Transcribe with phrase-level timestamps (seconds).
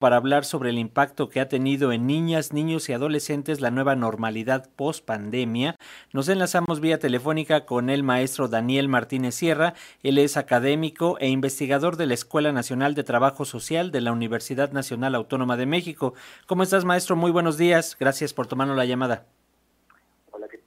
[0.00, 3.94] para hablar sobre el impacto que ha tenido en niñas, niños y adolescentes la nueva
[3.94, 5.76] normalidad post pandemia.
[6.12, 9.74] Nos enlazamos vía telefónica con el maestro Daniel Martínez Sierra.
[10.02, 14.72] Él es académico e investigador de la Escuela Nacional de Trabajo Social de la Universidad
[14.72, 16.14] Nacional Autónoma de México.
[16.46, 17.14] ¿Cómo estás, maestro?
[17.14, 17.94] Muy buenos días.
[18.00, 19.26] Gracias por tomarnos la llamada.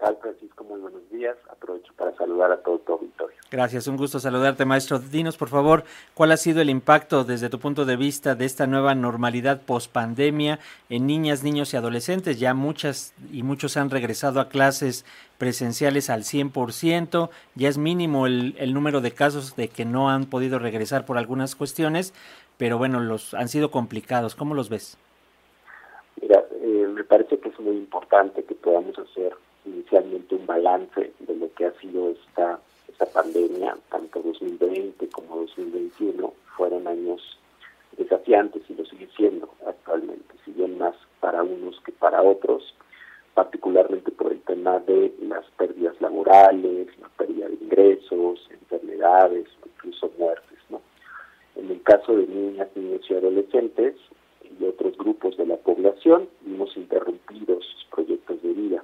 [0.03, 0.63] Hola, ¿qué tal, Francisco?
[0.65, 1.37] Muy buenos días.
[1.49, 3.37] Aprovecho para saludar a todo tu auditorio.
[3.49, 4.99] Gracias, un gusto saludarte, maestro.
[4.99, 5.83] Dinos, por favor,
[6.13, 10.59] cuál ha sido el impacto desde tu punto de vista de esta nueva normalidad post-pandemia
[10.89, 12.39] en niñas, niños y adolescentes.
[12.39, 15.05] Ya muchas y muchos han regresado a clases
[15.37, 20.25] presenciales al 100%, ya es mínimo el, el número de casos de que no han
[20.25, 22.13] podido regresar por algunas cuestiones,
[22.57, 24.35] pero bueno, los han sido complicados.
[24.35, 24.97] ¿Cómo los ves?
[26.21, 29.33] Mira, eh, me parece que es muy importante que podamos hacer
[29.65, 32.59] inicialmente un balance de lo que ha sido esta
[32.93, 37.21] esta pandemia, tanto 2020 como 2021, fueron años
[37.97, 42.75] desafiantes y lo sigue siendo actualmente, si bien más para unos que para otros,
[43.33, 50.59] particularmente por el tema de las pérdidas laborales, la pérdida de ingresos, enfermedades, incluso muertes.
[50.69, 50.81] ¿no?
[51.55, 53.95] En el caso de niñas, niños y adolescentes
[54.59, 58.83] y otros grupos de la población, vimos interrumpidos sus proyectos de vida.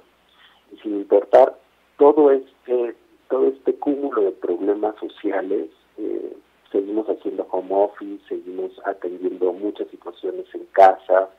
[0.82, 1.58] Sin importar
[1.98, 2.94] todo este
[3.28, 6.36] todo este cúmulo de problemas sociales, eh,
[6.72, 11.30] seguimos haciendo home office, seguimos atendiendo muchas situaciones en casa,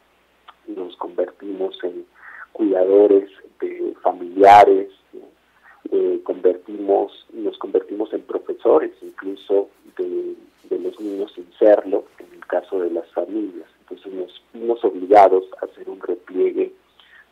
[0.67, 2.05] nos convertimos en
[2.53, 4.89] cuidadores de familiares,
[5.91, 9.67] eh, convertimos, nos convertimos en profesores incluso
[9.97, 10.35] de,
[10.69, 13.67] de los niños sin serlo, en el caso de las familias.
[13.81, 16.71] Entonces nos vimos obligados a hacer un repliegue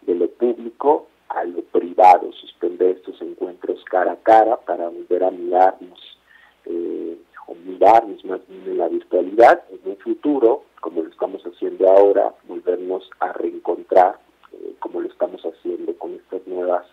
[0.02, 5.32] de lo público a lo privado, suspender estos encuentros cara a cara para volver a
[5.32, 6.18] mirarnos
[6.66, 9.64] eh, o mirarnos más bien en la virtualidad.
[9.70, 14.20] En un futuro, como lo estamos haciendo ahora, volvernos a reencontrar,
[14.54, 16.86] eh, como lo estamos haciendo con estas nuevas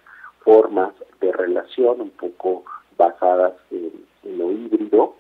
[0.45, 2.65] formas de relación un poco
[2.97, 3.93] basadas en,
[4.23, 5.15] en lo híbrido,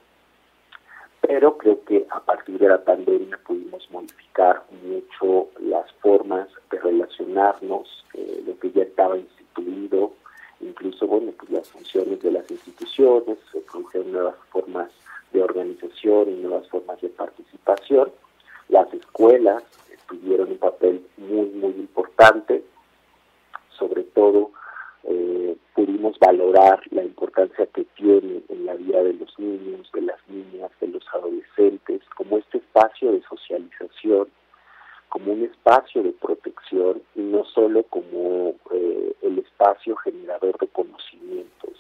[1.27, 8.04] pero creo que a partir de la pandemia pudimos modificar mucho las formas de relacionarnos,
[8.15, 10.12] eh, lo que ya estaba instituido,
[10.60, 14.91] incluso bueno pues las funciones de las instituciones, se produjeron nuevas formas
[15.33, 18.12] de organización y nuevas formas de participación.
[18.69, 19.65] Las escuelas
[20.09, 22.62] tuvieron un papel muy muy importante,
[23.77, 24.53] sobre todo
[25.09, 30.19] eh, pudimos valorar la importancia que tiene en la vida de los niños, de las
[30.28, 34.28] niñas, de los adolescentes, como este espacio de socialización,
[35.09, 35.44] como un
[35.76, 41.72] espacio de protección y no solo como eh, el espacio generador de conocimientos.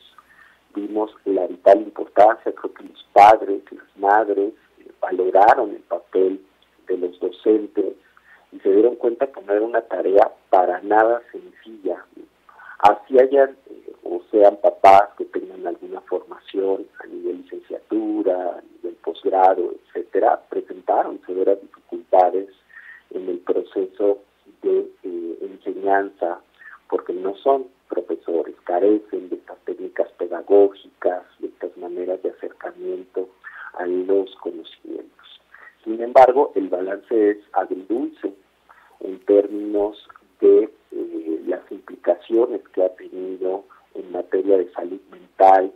[0.74, 6.44] Vimos la vital importancia, creo que los padres, las madres eh, valoraron el papel
[6.86, 7.94] de los docentes
[8.52, 12.04] y se dieron cuenta que no era una tarea para nada sencilla,
[12.80, 18.94] así hayan eh, o sean papás que tengan alguna formación a nivel licenciatura, a nivel
[18.96, 22.45] posgrado, etcétera, presentaron severas dificultades
[23.76, 24.22] proceso
[24.62, 26.40] de eh, enseñanza
[26.88, 33.28] porque no son profesores, carecen de estas técnicas pedagógicas, de estas maneras de acercamiento
[33.74, 35.40] a los conocimientos.
[35.84, 38.32] Sin embargo, el balance es agridulce
[39.00, 40.08] en términos
[40.40, 45.72] de eh, las implicaciones que ha tenido en materia de salud mental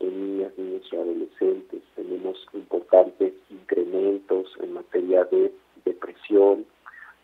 [0.00, 1.82] en niñas, niños y adolescentes.
[1.94, 5.52] Tenemos importantes incrementos en materia de
[5.84, 6.66] depresión,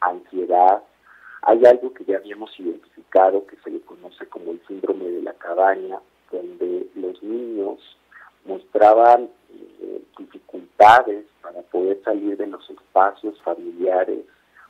[0.00, 0.82] ansiedad.
[1.42, 5.32] Hay algo que ya habíamos identificado que se le conoce como el síndrome de la
[5.34, 5.98] cabaña,
[6.30, 7.78] donde los niños
[8.44, 14.24] mostraban eh, dificultades para poder salir de los espacios familiares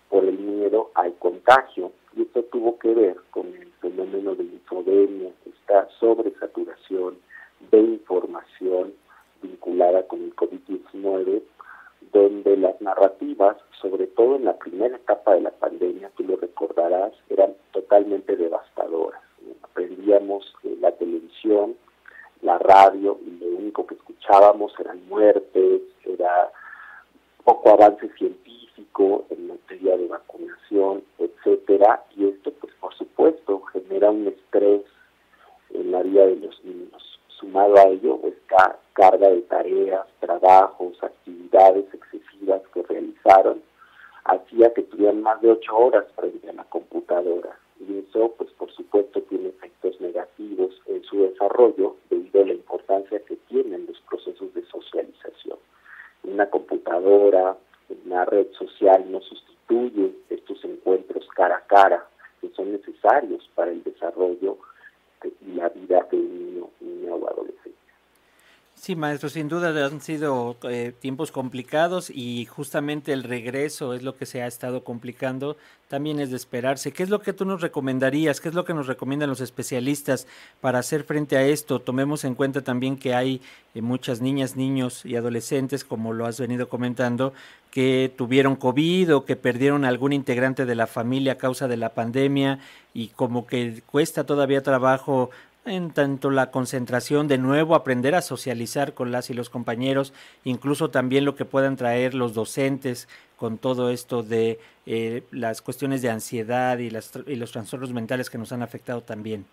[0.09, 1.93] por el miedo al contagio.
[2.17, 7.19] Y esto tuvo que ver con el fenómeno de infodemia, esta sobresaturación
[7.71, 8.30] de información
[12.91, 18.37] narrativas, sobre todo en la primera etapa de la pandemia, tú lo recordarás, eran totalmente
[18.37, 19.21] devastadoras.
[19.63, 21.77] Aprendíamos la televisión,
[22.43, 24.70] la radio, y lo único que escuchábamos
[45.71, 47.59] ocho horas frente a la computadora.
[47.81, 51.97] Y eso, pues por supuesto, tiene efectos negativos en su desarrollo
[68.91, 74.17] Sí, maestro, sin duda han sido eh, tiempos complicados y justamente el regreso es lo
[74.17, 75.57] que se ha estado complicando.
[75.87, 76.91] También es de esperarse.
[76.91, 78.41] ¿Qué es lo que tú nos recomendarías?
[78.41, 80.27] ¿Qué es lo que nos recomiendan los especialistas
[80.61, 81.81] para hacer frente a esto?
[81.81, 83.41] Tomemos en cuenta también que hay
[83.77, 87.33] eh, muchas niñas, niños y adolescentes, como lo has venido comentando,
[87.71, 91.91] que tuvieron COVID o que perdieron algún integrante de la familia a causa de la
[91.91, 92.59] pandemia
[92.93, 95.31] y como que cuesta todavía trabajo
[95.65, 100.13] en tanto la concentración, de nuevo aprender a socializar con las y los compañeros,
[100.45, 106.03] incluso también lo que puedan traer los docentes con todo esto de eh, las cuestiones
[106.03, 109.45] de ansiedad y, las, y los trastornos mentales que nos han afectado también.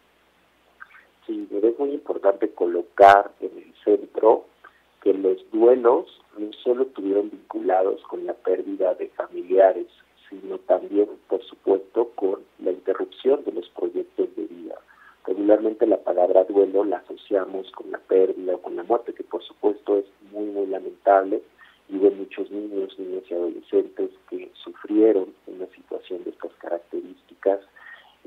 [1.25, 4.45] Sí, es muy importante colocar en el centro
[5.01, 6.06] que los duelos
[6.38, 9.88] no solo estuvieron vinculados con la pérdida de familiares,
[10.30, 14.75] sino también, por supuesto, con la interrupción de los proyectos de vida
[15.27, 17.01] regularmente la palabra duelo la
[17.71, 21.42] con la pérdida o con la muerte, que por supuesto es muy, muy lamentable.
[21.89, 27.62] Y hubo muchos niños, niñas y adolescentes que sufrieron una situación de estas características,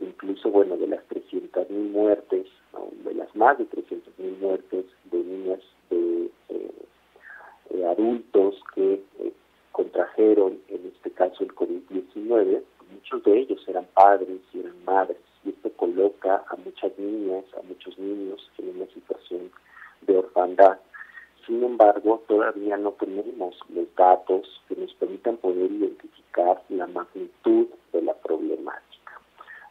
[0.00, 2.46] incluso, bueno, de las 300.000 muertes,
[3.04, 5.60] de las más de 300.000 muertes de niñas,
[5.90, 9.32] de, eh, adultos que eh,
[9.72, 12.62] contrajeron, en este caso, el COVID-19,
[12.92, 17.62] muchos de ellos eran padres y eran madres y esto coloca a muchas niñas, a
[17.62, 19.50] muchos niños en una situación
[20.02, 20.78] de orfandad.
[21.46, 28.02] Sin embargo, todavía no tenemos los datos que nos permitan poder identificar la magnitud de
[28.02, 29.20] la problemática.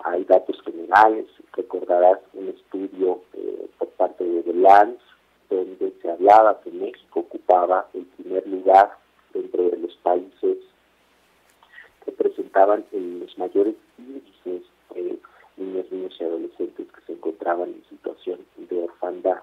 [0.05, 5.03] Hay datos generales, recordarás un estudio eh, por parte de Lance,
[5.49, 8.97] donde se hablaba que México ocupaba el primer lugar
[9.33, 10.57] dentro de los países
[12.05, 13.75] que presentaban los mayores
[15.99, 19.41] niños, y adolescentes que se encontraban en situación de orfandad.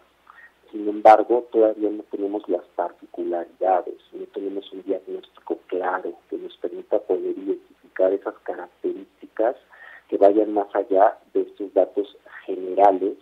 [0.73, 6.99] Sin embargo, todavía no tenemos las particularidades, no tenemos un diagnóstico claro que nos permita
[6.99, 9.57] poder identificar esas características
[10.09, 13.17] que vayan más allá de estos datos generales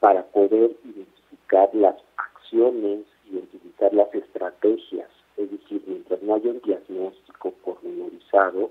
[0.00, 3.00] para poder identificar las acciones,
[3.30, 5.08] identificar las estrategias.
[5.36, 8.70] Es decir, mientras no haya un diagnóstico pormenorizado,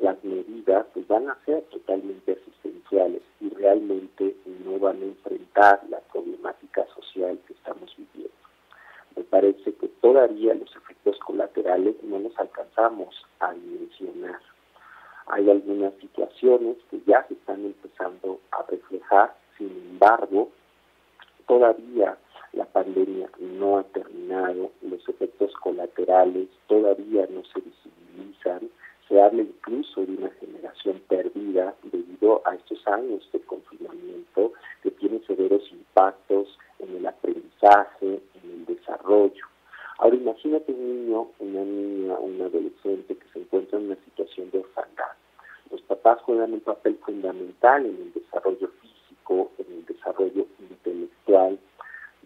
[0.00, 6.00] las medidas pues, van a ser totalmente asistenciales y realmente no van a enfrentar la
[6.12, 8.34] problemática social que estamos viviendo.
[9.16, 14.40] Me parece que todavía los efectos colaterales no los alcanzamos a mencionar.
[15.26, 20.50] Hay algunas situaciones que ya se están empezando a reflejar, sin embargo,
[21.46, 22.16] todavía
[22.52, 27.60] la pandemia no ha terminado, los efectos colaterales todavía no se
[47.86, 51.58] en el desarrollo físico, en el desarrollo intelectual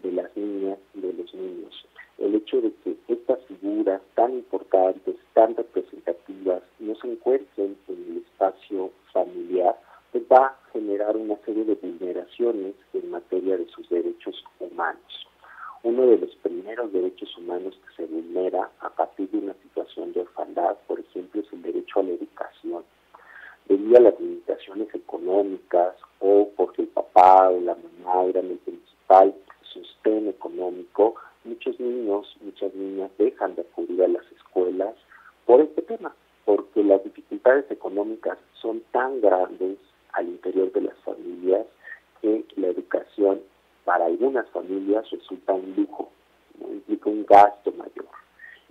[0.03, 1.85] de las niñas y de los niños.
[2.17, 8.17] El hecho de que estas figuras tan importantes, tan representativas, no se encuentren en el
[8.17, 9.75] espacio familiar,
[10.11, 15.27] pues va a generar una serie de vulneraciones en materia de sus derechos humanos.
[15.83, 20.21] Uno de los primeros derechos humanos que se vulnera a partir de una situación de
[20.21, 22.83] orfandad, por ejemplo, es el derecho a la educación.
[23.67, 29.33] Debido a las limitaciones económicas o porque el papá o la mamá eran el principal
[29.61, 34.95] sostén económico, muchos niños, muchas niñas dejan de acudir a las escuelas
[35.45, 36.13] por este tema
[36.45, 39.77] porque las dificultades económicas son tan grandes
[40.13, 41.65] al interior de las familias
[42.21, 43.41] que la educación
[43.83, 46.09] para algunas familias resulta un lujo,
[46.59, 48.07] implica un gasto mayor,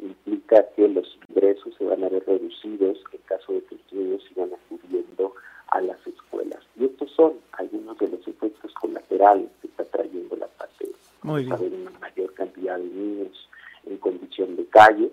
[0.06, 4.24] implica que los ingresos se van a ver reducidos en caso de que los niños
[4.28, 5.34] sigan acudiendo
[5.68, 6.60] a las escuelas.
[6.76, 10.96] Y estos son algunos de los efectos colaterales que está trayendo la pandemia.
[11.22, 11.86] Muy bien.
[11.88, 13.48] una mayor cantidad de niños
[13.86, 15.10] en condición de calle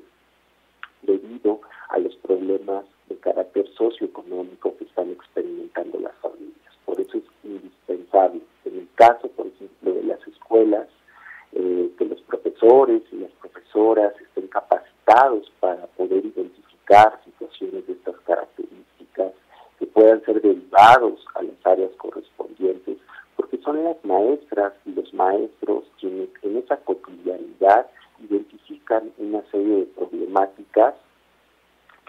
[1.03, 6.73] debido a los problemas de carácter socioeconómico que están experimentando las familias.
[6.85, 10.87] Por eso es indispensable, en el caso, por ejemplo, de las escuelas,
[11.53, 14.13] eh, que los profesores y las profesoras
[15.11, 19.33] capacitados para poder identificar situaciones de estas características
[19.79, 22.97] que puedan ser derivados a las áreas correspondientes,
[23.35, 27.87] porque son las maestras y los maestros quienes en esa cotidianidad
[28.19, 30.95] identifican una serie de problemáticas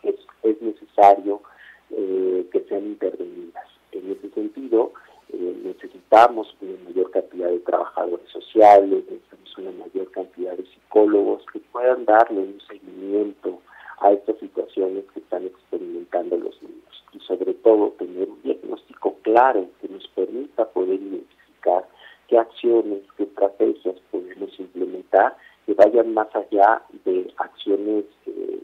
[0.02, 1.40] es, es necesario
[1.90, 3.66] eh, que sean intervenidas.
[3.92, 4.92] En ese sentido,
[5.32, 11.60] eh, necesitamos una mayor cantidad de trabajadores sociales, necesitamos una mayor cantidad de psicólogos que
[11.60, 12.60] puedan darle un
[19.50, 21.84] que nos permita poder identificar
[22.28, 28.62] qué acciones, qué estrategias podemos implementar que vayan más allá de acciones eh,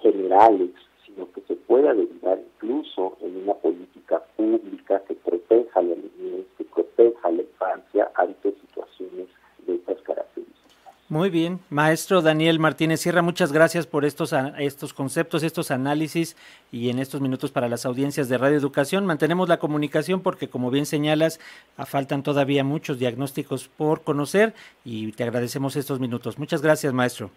[0.00, 0.70] generales,
[1.06, 6.64] sino que se pueda derivar incluso en una política pública que proteja la niñez, que
[6.64, 9.28] proteja la infancia ante situaciones
[9.66, 10.94] de estas características.
[11.12, 16.38] Muy bien, maestro Daniel Martínez Sierra, muchas gracias por estos, estos conceptos, estos análisis
[16.70, 19.04] y en estos minutos para las audiencias de Radio Educación.
[19.04, 21.38] Mantenemos la comunicación porque, como bien señalas,
[21.84, 24.54] faltan todavía muchos diagnósticos por conocer
[24.86, 26.38] y te agradecemos estos minutos.
[26.38, 27.28] Muchas gracias, maestro.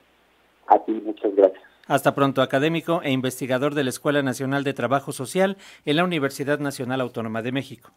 [0.67, 1.61] A ti, muchas gracias.
[1.85, 6.59] Hasta pronto, académico e investigador de la Escuela Nacional de Trabajo Social en la Universidad
[6.59, 7.91] Nacional Autónoma de México.